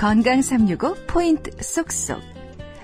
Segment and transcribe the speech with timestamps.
[0.00, 2.22] 건강 365 포인트 쏙쏙.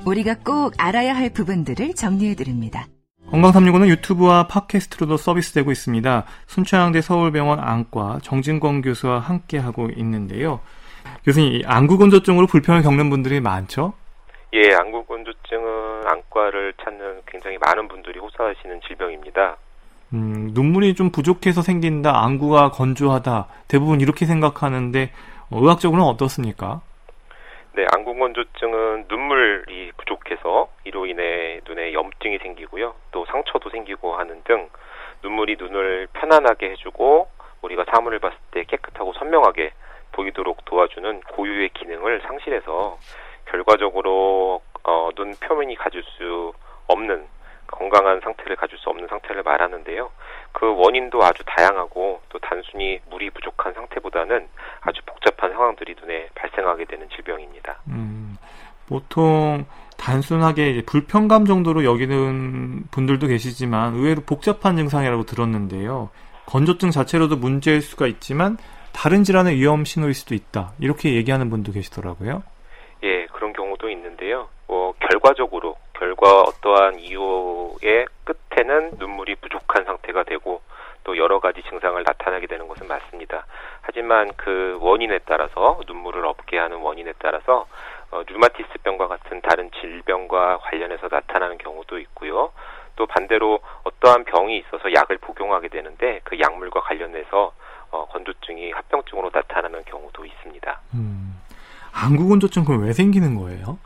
[0.04, 2.84] 우리가 꼭 알아야 할 부분들을 정리해 드립니다.
[3.30, 6.24] 건강 365는 유튜브와 팟캐스트로도 서비스되고 있습니다.
[6.46, 10.60] 순천향대 서울병원 안과 정진권 교수와 함께 하고 있는데요.
[11.24, 13.94] 교수님, 안구 건조증으로 불편을 겪는 분들이 많죠?
[14.52, 19.56] 예, 안구 건조증은 안과를 찾는 굉장히 많은 분들이 호소하시는 질병입니다.
[20.12, 25.12] 음, 눈물이 좀 부족해서 생긴다, 안구가 건조하다, 대부분 이렇게 생각하는데,
[25.48, 26.82] 어, 의학적으로는 어떻습니까?
[27.76, 32.94] 네, 안구건조증은 눈물이 부족해서 이로 인해 눈에 염증이 생기고요.
[33.10, 34.70] 또 상처도 생기고 하는 등
[35.22, 37.28] 눈물이 눈을 편안하게 해주고
[37.60, 39.72] 우리가 사물을 봤을 때 깨끗하고 선명하게
[40.12, 42.96] 보이도록 도와주는 고유의 기능을 상실해서
[43.44, 46.54] 결과적으로 어, 눈 표면이 가질 수
[46.86, 47.26] 없는
[47.66, 50.10] 건강한 상태를 가질 수 없는 상태를 말하는데요.
[50.58, 54.48] 그 원인도 아주 다양하고 또 단순히 물이 부족한 상태보다는
[54.80, 57.76] 아주 복잡한 상황들이 눈에 발생하게 되는 질병입니다.
[57.88, 58.38] 음,
[58.88, 59.66] 보통
[59.98, 66.08] 단순하게 불편감 정도로 여기는 분들도 계시지만 의외로 복잡한 증상이라고 들었는데요.
[66.46, 68.56] 건조증 자체로도 문제일 수가 있지만
[68.94, 70.72] 다른 질환의 위험 신호일 수도 있다.
[70.80, 72.42] 이렇게 얘기하는 분도 계시더라고요.
[73.02, 74.48] 예, 그런 경우도 있는데요.
[74.66, 80.60] 뭐 결과적으로 결과 어떠한 이유의 끝에는 눈물이 부족한 상태가 되고
[81.04, 83.46] 또 여러 가지 증상을 나타나게 되는 것은 맞습니다.
[83.82, 87.66] 하지만 그 원인에 따라서 눈물을 없게 하는 원인에 따라서
[88.10, 92.52] 어, 류마티스병과 같은 다른 질병과 관련해서 나타나는 경우도 있고요.
[92.96, 97.52] 또 반대로 어떠한 병이 있어서 약을 복용하게 되는데 그 약물과 관련해서
[97.90, 100.80] 어, 건조증이 합병증으로 나타나는 경우도 있습니다.
[100.94, 101.40] 음,
[101.92, 103.78] 안구건조증 그럼 왜 생기는 거예요?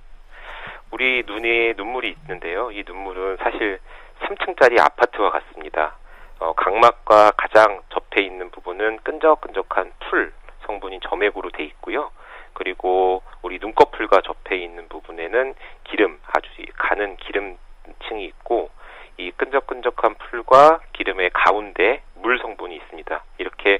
[0.91, 2.70] 우리 눈에 눈물이 있는데요.
[2.72, 3.78] 이 눈물은 사실
[4.22, 5.96] 3층짜리 아파트와 같습니다.
[6.41, 10.33] 어, 각막과 가장 접해 있는 부분은 끈적끈적한 풀
[10.67, 12.11] 성분인 점액으로 돼 있고요.
[12.55, 18.70] 그리고 우리 눈꺼풀과 접해 있는 부분에는 기름, 아주 가는 기름층이 있고
[19.17, 23.23] 이 끈적끈적한 풀과 기름의 가운데 물 성분이 있습니다.
[23.39, 23.79] 이렇게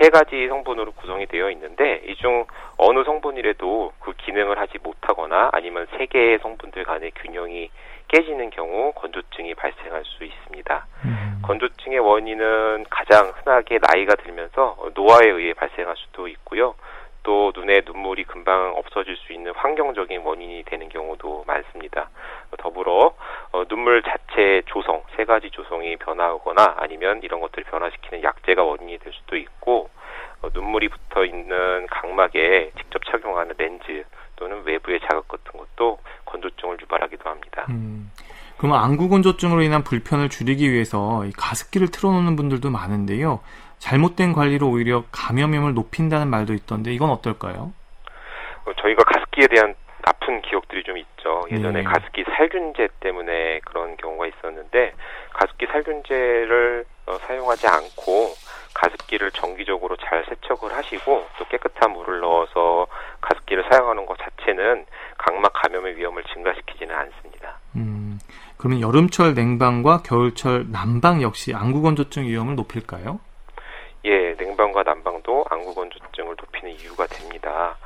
[0.00, 2.46] 세 가지 성분으로 구성이 되어 있는데 이 중
[2.78, 3.92] 어느 성분이라도
[5.76, 7.70] 아니면 세 개의 성분들 간의 균형이
[8.08, 10.86] 깨지는 경우 건조증이 발생할 수 있습니다.
[11.04, 11.42] 음.
[11.42, 16.74] 건조증의 원인은 가장 흔하게 나이가 들면서 노화에 의해 발생할 수도 있고요.
[17.24, 22.08] 또 눈에 눈물이 금방 없어질 수 있는 환경적인 원인이 되는 경우도 많습니다.
[22.58, 23.14] 더불어
[23.52, 29.12] 어, 눈물 자체 조성, 세 가지 조성이 변화하거나 아니면 이런 것들을 변화시키는 약제가 원인이 될
[29.12, 29.90] 수도 있고
[30.42, 34.04] 어, 눈물이 붙어 있는 각막에 직접 착용하는 렌즈
[34.36, 37.66] 또는 외부의 자극 같은 것도 건조증을 유발하기도 합니다.
[37.70, 38.10] 음,
[38.58, 43.40] 그럼 안구 건조증으로 인한 불편을 줄이기 위해서 가습기를 틀어놓는 분들도 많은데요.
[43.78, 47.72] 잘못된 관리로 오히려 감염염을 높인다는 말도 있던데 이건 어떨까요?
[48.64, 51.42] 어, 저희가 가습기에 대한 나쁜 기억들이 좀 있죠.
[51.50, 51.82] 예전에 네.
[51.82, 54.92] 가습기 살균제 때문에 그런 경우가 있었는데
[55.32, 58.34] 가습기 살균제를 어, 사용하지 않고
[58.76, 62.86] 가습기를 정기적으로 잘 세척을 하시고 또 깨끗한 물을 넣어서
[63.22, 64.84] 가습기를 사용하는 것 자체는
[65.16, 67.58] 각막 감염의 위험을 증가시키지는 않습니다.
[67.76, 68.18] 음,
[68.58, 73.18] 그러면 여름철 냉방과 겨울철 난방 역시 안구 건조증 위험을 높일까요?
[74.04, 77.76] 예, 냉방과 난방도 안구 건조증을 높이는 이유가 됩니다.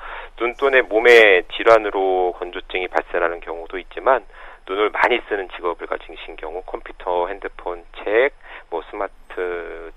[0.41, 4.25] 눈돈의 몸의 질환으로 건조증이 발생하는 경우도 있지만
[4.69, 8.33] 눈을 많이 쓰는 직업을 가진 경우 컴퓨터, 핸드폰, 책,
[8.71, 9.19] 뭐 스마트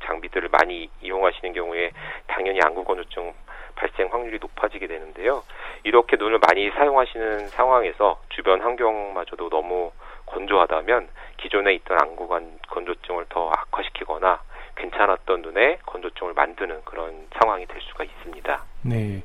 [0.03, 1.91] 장비들을 많이 이용하시는 경우에
[2.27, 3.33] 당연히 안구건조증
[3.75, 5.43] 발생 확률이 높아지게 되는데요.
[5.83, 9.91] 이렇게 눈을 많이 사용하시는 상황에서 주변 환경마저도 너무
[10.25, 11.07] 건조하다면
[11.37, 12.27] 기존에 있던 안구
[12.69, 14.41] 건조증을 더 악화시키거나
[14.75, 18.63] 괜찮았던 눈에 건조증을 만드는 그런 상황이 될 수가 있습니다.
[18.83, 19.23] 네.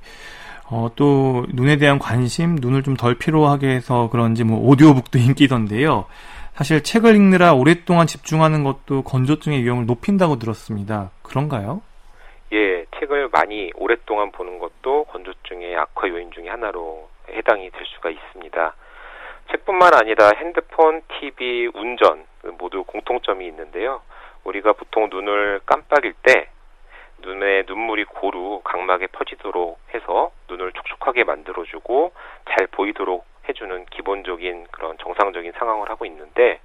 [0.71, 6.07] 어, 또 눈에 대한 관심, 눈을 좀 덜 피로하게 해서 그런지 뭐 오디오북도 인기던데요.
[6.59, 11.13] 사실 책을 읽느라 오랫동안 집중하는 것도 건조증의 위험을 높인다고 들었습니다.
[11.23, 11.83] 그런가요?
[12.53, 18.75] 예, 책을 많이 오랫동안 보는 것도 건조증의 악화 요인 중의 하나로 해당이 될 수가 있습니다.
[19.53, 22.25] 책뿐만 아니라 핸드폰, TV, 운전
[22.59, 24.03] 모두 공통점이 있는데요.
[24.43, 26.49] 우리가 보통 눈을 깜빡일 때
[27.21, 32.11] 눈에 눈물이 고루 각막에 퍼지도록 해서 눈을 촉촉하게 만들어주고
[32.51, 36.61] 잘 보이도록 해주는 기본적인 그런 정상적인 상황을 하고 있는데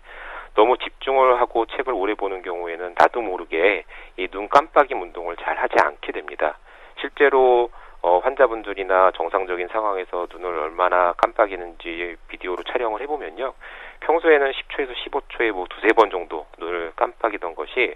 [0.56, 3.86] 너무 집중을 하고 책을 오래 보는 경우에는 나도 모르게
[4.18, 6.58] 이 눈 깜빡임 운동을 잘 하지 않게 됩니다.
[7.00, 7.70] 실제로
[8.02, 13.54] 어, 환자분들이나 정상적인 상황에서 눈을 얼마나 깜빡이는지 비디오로 촬영을 해보면요.
[14.02, 17.96] 평소에는 10초에서 15초에 뭐 두세 번 정도 눈을 깜빡이던 것이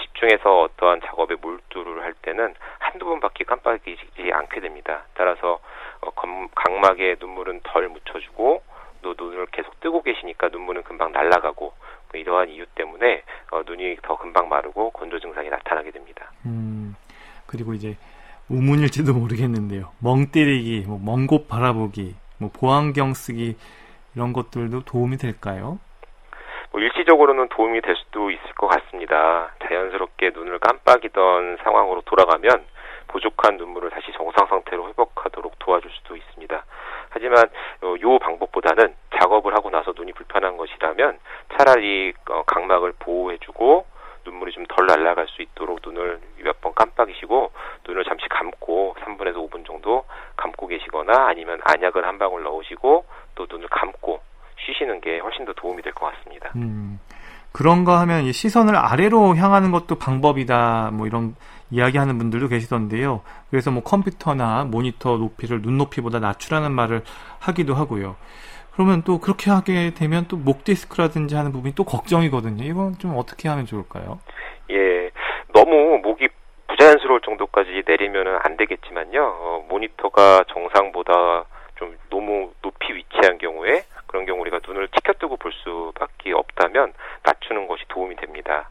[0.00, 5.04] 집중해서 어떠한 작업에 몰두를 할 때는 한두 번밖에 깜빡이지 않게 됩니다.
[5.14, 5.58] 따라서
[6.00, 6.10] 어,
[6.54, 8.62] 각막에 눈물은 덜 묻혀주고
[9.02, 11.72] 또 눈을 계속 뜨고 계시니까 눈물은 금방 날아가고
[12.12, 13.22] 뭐 이러한 이유 때문에
[13.52, 16.30] 어, 눈이 더 금방 마르고 건조 증상이 나타나게 됩니다.
[16.46, 16.94] 음,
[17.46, 17.96] 그리고 이제
[18.48, 19.92] 우문일지도 모르겠는데요.
[20.02, 23.56] 멍 때리기, 뭐 먼곳 바라보기, 뭐 보안경 쓰기
[24.14, 25.78] 이런 것들도 도움이 될까요?
[26.70, 29.52] 뭐 일시적으로는 도움이 될 수도 있을 것 같습니다.
[29.66, 32.64] 자연스럽게 눈을 깜빡이던 상황으로 돌아가면
[33.08, 36.64] 부족한 눈물을 다시 정상 상태로 회복하도록 도와줄 수도 있습니다.
[37.10, 37.44] 하지만
[38.00, 41.18] 이 어, 방법보다는 작업을 하고 나서 눈이 불편한 것이라면
[41.56, 43.86] 차라리 어, 각막을 보호해주고
[44.24, 47.52] 눈물이 좀 덜 날아갈 수 있도록 눈을 몇 번 깜빡이시고
[47.86, 50.04] 눈을 잠시 감고 3분에서 5분 정도
[50.36, 53.04] 감고 계시거나 아니면 안약을 한 방울 넣으시고
[53.36, 54.20] 또 눈을 감고
[54.58, 56.50] 쉬시는 게 훨씬 더 도움이 될 것 같습니다.
[56.56, 56.98] 음,
[57.52, 60.90] 그런가 하면 시선을 아래로 향하는 것도 방법이다.
[60.92, 61.36] 뭐 이런
[61.70, 63.22] 이야기하는 분들도 계시던데요.
[63.50, 67.02] 그래서 뭐 컴퓨터나 모니터 높이를 눈높이보다 낮추라는 말을
[67.40, 68.16] 하기도 하고요.
[68.72, 72.64] 그러면 또 그렇게 하게 되면 또 목 디스크라든지 하는 부분이 또 걱정이거든요.
[72.64, 74.20] 이건 좀 어떻게 하면 좋을까요?
[74.70, 75.10] 예,
[75.52, 76.28] 너무 목이
[76.68, 79.20] 부자연스러울 정도까지 내리면은 안 되겠지만요.
[79.22, 81.44] 어, 모니터가 정상보다
[81.76, 86.92] 좀 너무 높이 위치한 경우에 그런 경우 우리가 눈을 치켜뜨고 볼 수밖에 없다면
[87.24, 88.70] 낮추는 것이 도움이 됩니다.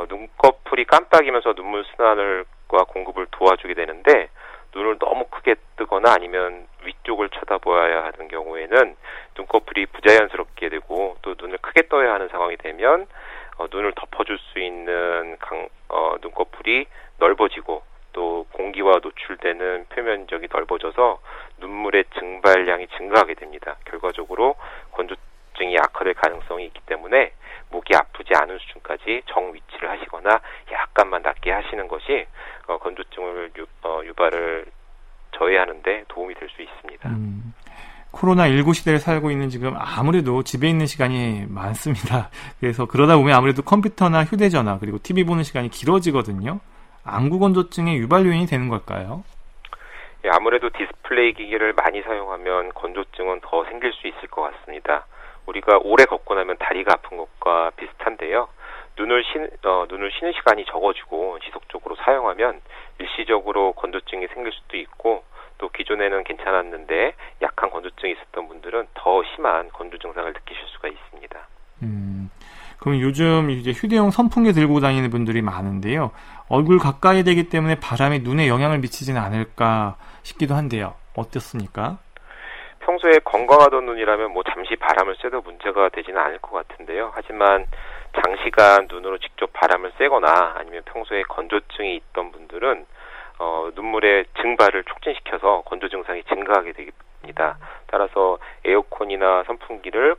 [0.00, 4.30] 어, 눈꺼풀이 깜빡이면서 눈물 순환을과 공급을 도와주게 되는데
[4.74, 8.96] 눈을 너무 크게 뜨거나 아니면 위쪽을 쳐다보아야 하는 경우에는
[9.36, 13.06] 눈꺼풀이 부자연스럽게 되고 또 눈을 크게 떠야 하는 상황이 되면
[13.58, 16.86] 어, 눈을 덮어줄 수 있는 강, 어, 눈꺼풀이
[17.18, 17.82] 넓어지고
[18.12, 21.20] 또 공기와 노출되는 표면적이 넓어져서
[21.58, 23.76] 눈물의 증발량이 증가하게 됩니다.
[23.84, 24.56] 결과적으로
[24.92, 25.14] 건조
[25.60, 27.32] 증이 악화될 가능성이 있기 때문에
[27.70, 30.40] 목이 아프지 않은 수준까지 정 위치를 하시거나
[30.72, 32.26] 약간만 낮게 하시는 것이
[32.66, 34.64] 어, 건조증을 유, 어, 유발을
[35.32, 37.08] 저해하는데 도움이 될 수 있습니다.
[37.10, 37.54] 음,
[38.12, 42.30] 코로나19 시대를 살고 있는 지금 아무래도 집에 있는 시간이 많습니다.
[42.58, 46.58] 그래서 그러다 보면 아무래도 컴퓨터나 휴대전화 그리고 TV 보는 시간이 길어지거든요.
[47.04, 49.24] 안구 건조증의 유발 요인이 되는 걸까요?
[50.24, 55.06] 예, 아무래도 디스플레이 기기를 많이 사용하면 건조증은 더 생길 수 있을 것 같습니다.
[55.50, 58.48] 우리가 오래 걷고 나면 다리가 아픈 것과 비슷한데요.
[58.96, 62.60] 눈을 쉬, 어, 눈을 쉬는 시간이 적어지고 지속적으로 사용하면
[62.98, 65.24] 일시적으로 건조증이 생길 수도 있고
[65.58, 71.38] 또 기존에는 괜찮았는데 약한 건조증이 있었던 분들은 더 심한 건조 증상을 느끼실 수가 있습니다.
[71.82, 72.30] 음,
[72.78, 76.12] 그럼 요즘 이제 휴대용 선풍기 들고 다니는 분들이 많은데요.
[76.48, 80.94] 얼굴 가까이 되기 때문에 바람이 눈에 영향을 미치지는 않을까 싶기도 한데요.
[81.14, 81.98] 어떻습니까?
[82.80, 87.12] 평소에 건강하던 눈이라면 뭐 잠시 바람을 쐬도 문제가 되지는 않을 것 같은데요.
[87.14, 87.66] 하지만
[88.24, 92.86] 장시간 눈으로 직접 바람을 쐬거나 아니면 평소에 건조증이 있던 분들은
[93.38, 96.72] 어, 눈물의 증발을 촉진시켜서 건조 증상이 증가하게
[97.30, 97.56] 됩니다.
[97.86, 100.16] 따라서 에어컨이나 선풍기를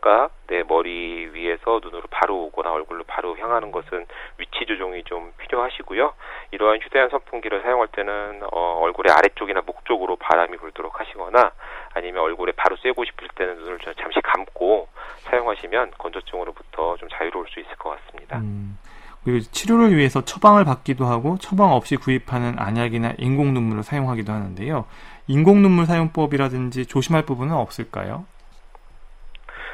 [0.47, 4.05] 내 머리 위에서 눈으로 바로 오거나 얼굴로 바로 향하는 것은
[4.37, 6.13] 위치 조정이 좀 필요하시고요.
[6.51, 11.51] 이러한 휴대용 선풍기를 사용할 때는 어, 얼굴의 아래쪽이나 목 쪽으로 바람이 불도록 하시거나
[11.93, 14.87] 아니면 얼굴에 바로 쐬고 싶을 때는 눈을 잠시 감고
[15.19, 18.39] 사용하시면 건조증으로부터 좀 자유로울 수 있을 것 같습니다.
[18.39, 18.77] 음.
[19.23, 24.85] 그리고 치료를 위해서 처방을 받기도 하고 처방 없이 구입하는 안약이나 인공 눈물을 사용하기도 하는데요.
[25.28, 28.25] 인공 눈물 사용법이라든지 조심할 부분은 없을까요?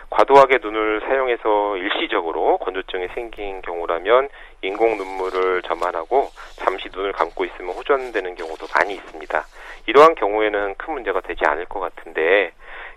[0.09, 4.29] 과도하게 눈을 사용해서 일시적으로 건조증이 생긴 경우라면
[4.61, 9.45] 인공 눈물을 점안하고 잠시 눈을 감고 있으면 호전되는 경우도 많이 있습니다.
[9.85, 12.51] 이러한 경우에는 큰 문제가 되지 않을 것 같은데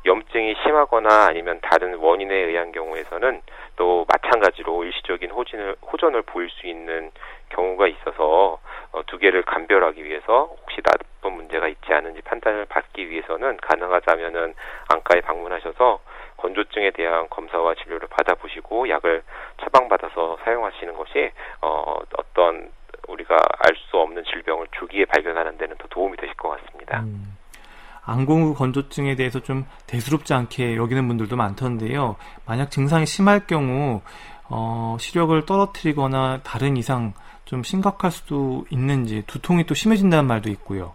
[0.04, 3.42] 염증이 심하거나 아니면 다른 원인에 의한 경우에서는
[3.76, 7.10] 또 마찬가지로 일시적인 호진을, 호전을 보일 수 있는
[7.50, 8.58] 경우가 있어서
[8.92, 14.54] 어, 두 개를 감별하기 위해서 혹시 나쁜 문제가 있지 않은지 판단을 받기 위해서는 가능하다면은
[14.88, 16.00] 안과에 방문하셔서
[16.38, 19.22] 건조증에 대한 검사와 진료를 받아보시고 약을
[19.62, 21.30] 처방받아서 사용하시는 것이
[21.60, 22.70] 어, 어떤
[23.08, 27.00] 우리가 알 수 없는 질병을 조기에 발견하는 데는 더 도움이 되실 것 같습니다.
[27.00, 27.36] 음.
[28.04, 32.16] 안구 건조증에 대해서 좀 대수롭지 않게 여기는 분들도 많던데요.
[32.46, 34.00] 만약 증상이 심할 경우
[34.48, 37.12] 어, 시력을 떨어뜨리거나 다른 이상
[37.44, 40.94] 좀 심각할 수도 있는지 두통이 또 심해진다는 말도 있고요.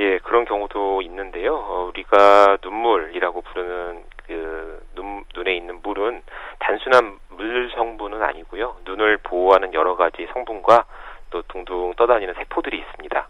[0.00, 1.54] 예, 그런 경우도 있는데요.
[1.54, 6.22] 어, 우리가 눈물이라고 부르는 그 눈, 눈에 있는 물은
[6.58, 8.76] 단순한 물 성분은 아니고요.
[8.84, 10.84] 눈을 보호하는 여러 가지 성분과
[11.30, 13.28] 또 둥둥 떠다니는 세포들이 있습니다.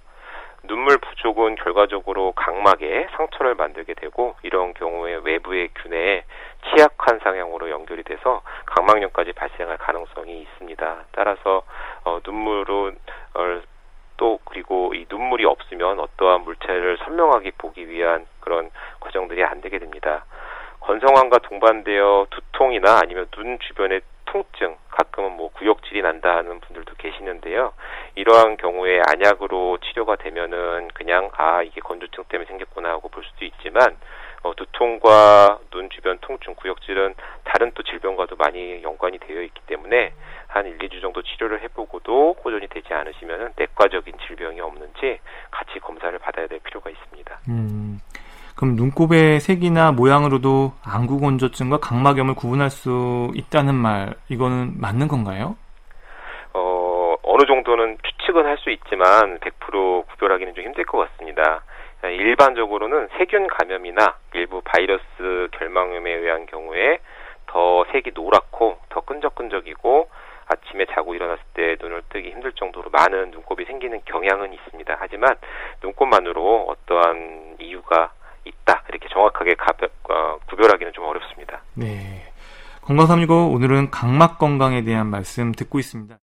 [0.66, 6.25] 눈물 부족은 결과적으로 각막에 상처를 만들게 되고 이런 경우에 외부의 균에
[6.68, 11.04] 취약한 상향으로 연결이 돼서 각막염까지 발생할 가능성이 있습니다.
[11.12, 11.62] 따라서
[12.04, 12.99] 어, 눈물은
[13.35, 13.61] 어,
[14.16, 20.25] 또 그리고 이 눈물이 없으면 어떠한 물체를 선명하게 보기 위한 그런 과정들이 안 되게 됩니다.
[20.80, 27.73] 건성환과 동반되어 두통이나 아니면 눈 주변의 통증, 가끔은 뭐 구역질이 난다는 분들도 계시는데요.
[28.14, 33.96] 이러한 경우에 안약으로 치료가 되면은 그냥 아 이게 건조증 때문에 생겼구나 하고 볼 수도 있지만
[34.42, 40.12] 어, 두통과 눈 주변 통증, 구역질은 다른 또 질병과도 많이 연관이 되어 있기 때문에
[40.49, 45.18] 한 1, 2주 정도 치료를 해보고도 호전이 되지 않으시면 내과적인 질병이 없는지
[45.50, 47.38] 같이 검사를 받아야 될 필요가 있습니다.
[47.49, 47.99] 음,
[48.54, 55.56] 그럼 눈곱의 색이나 모양으로도 안구 건조증과 각막염을 구분할 수 있다는 말, 이거는 맞는 건가요?
[56.52, 61.62] 어, 어느 정도는 추측은 할 수 있지만 100% 구별하기는 좀 힘들 것 같습니다.
[62.02, 66.99] 일반적으로는 세균 감염이나 일부 바이러스 결막염에 의한 경우에
[67.47, 70.09] 더 색이 노랗고 더 끈적끈적이고
[70.47, 74.97] 아침에 자고 일어났을 때 눈을 뜨기 힘들 정도로 많은 눈곱이 생기는 경향은 있습니다.
[74.99, 75.37] 하지만
[75.83, 78.12] 눈곱만으로 어떠한 이유가
[78.44, 81.62] 있다 이렇게 정확하게 가벼, 어, 구별하기는 좀 어렵습니다.
[81.75, 82.33] 네.
[82.83, 86.18] 건강365 오늘은 각막 건강에 대한 말씀 듣고 있습니다.